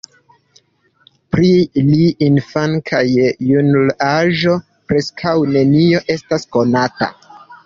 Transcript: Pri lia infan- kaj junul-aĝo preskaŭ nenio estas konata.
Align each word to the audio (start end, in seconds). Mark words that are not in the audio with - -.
Pri 1.35 1.51
lia 1.89 2.15
infan- 2.27 2.73
kaj 2.91 3.03
junul-aĝo 3.49 4.57
preskaŭ 4.89 5.37
nenio 5.53 6.03
estas 6.17 6.51
konata. 6.59 7.13